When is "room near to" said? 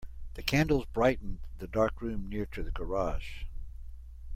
2.01-2.63